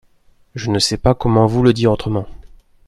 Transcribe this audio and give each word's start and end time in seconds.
Je 0.55 0.71
ne 0.71 0.79
sais 0.79 0.97
pas 0.97 1.13
comment 1.13 1.45
vous 1.45 1.61
le 1.61 1.73
dire 1.73 1.91
autrement. 1.91 2.25